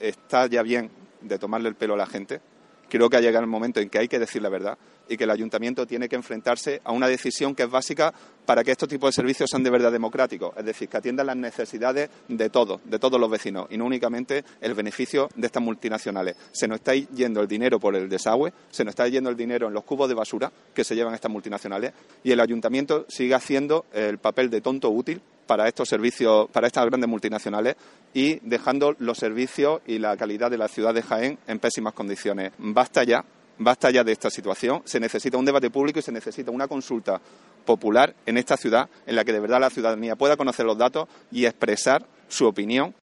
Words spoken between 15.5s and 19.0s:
multinacionales. Se nos está yendo el dinero por el desagüe, se nos